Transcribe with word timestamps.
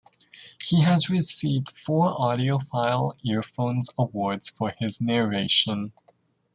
He 0.59 0.81
has 0.81 1.11
received 1.11 1.69
four 1.69 2.17
AudioFile 2.17 3.23
Earphones 3.23 3.91
Awards 3.99 4.49
for 4.49 4.73
his 4.79 4.99
narration. 4.99 5.93